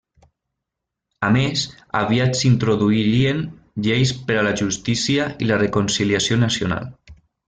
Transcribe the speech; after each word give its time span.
A 1.27 1.27
més, 1.35 1.65
aviat 1.99 2.39
s'introduirien 2.39 3.43
lleis 3.89 4.13
per 4.31 4.39
a 4.41 4.47
la 4.51 4.55
justícia 4.65 5.29
i 5.47 5.51
la 5.51 5.61
reconciliació 5.65 6.39
nacional. 6.47 6.89